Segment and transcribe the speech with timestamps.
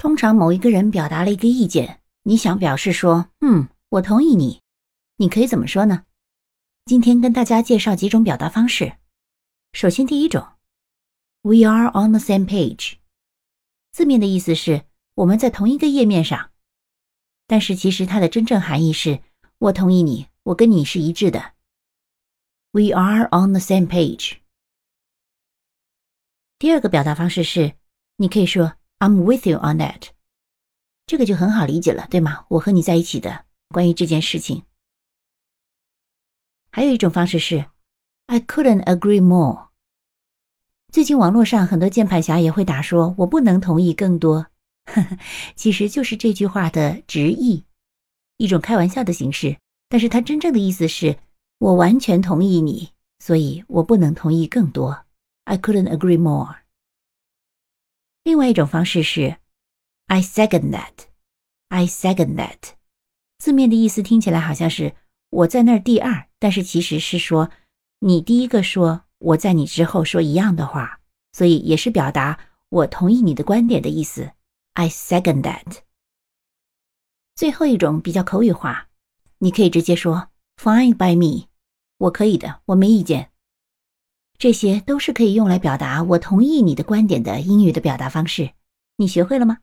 [0.00, 4.62] 通常某一个人表达了一个意见，你想表示说，嗯，我同意你，
[5.16, 6.06] 你可以怎么说呢？
[6.86, 8.96] 今天跟大家介绍几种表达方式。
[9.74, 10.42] 首先，第一种
[11.42, 12.94] ，We are on the same page，
[13.92, 14.86] 字面的意思是
[15.16, 16.50] 我们在同一个页面上，
[17.46, 19.20] 但是其实它的真正含义是
[19.58, 21.52] 我同意你，我跟你是一致的。
[22.70, 24.38] We are on the same page。
[26.58, 27.74] 第二个表达方式是，
[28.16, 28.79] 你可以说。
[29.00, 30.08] I'm with you on that，
[31.06, 32.44] 这个就很好理解了，对吗？
[32.48, 34.64] 我和你在一起的，关于这件事情。
[36.70, 37.64] 还有一种方式是
[38.26, 39.70] ，I couldn't agree more。
[40.92, 44.48] 最近网络上很多键盘侠也会打说，我不能同意更多，
[45.56, 47.64] 其实就是这句话的直译，
[48.36, 49.56] 一种开玩笑的形式。
[49.88, 51.18] 但是它真正的意思是，
[51.58, 55.06] 我完全同意你，所以我不能同意更多。
[55.44, 56.59] I couldn't agree more。
[58.30, 59.38] 另外一种方式是
[60.06, 60.92] ，I second that。
[61.66, 62.74] I second that。
[63.38, 64.94] 字面的意思听起来好像是
[65.30, 67.50] 我在那儿第二，但是其实是说
[67.98, 71.00] 你第一个说，我在你之后说一样的话，
[71.32, 74.30] 所以也是表达我同意你的观点的意思。
[74.74, 75.78] I second that。
[77.34, 78.86] 最后一种比较口语化，
[79.38, 81.48] 你可以直接说 Fine by me。
[81.98, 83.29] 我可以的，我没意见。
[84.40, 88.52] 这些都是可以用来表达我同意你的观点的英语的表达方式，
[88.96, 89.58] 你学会了吗？